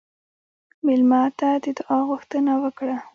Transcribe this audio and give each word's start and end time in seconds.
مېلمه 0.85 1.21
ته 1.39 1.49
د 1.63 1.65
دعا 1.77 1.97
غوښتنه 2.09 2.53
وکړه. 2.63 2.95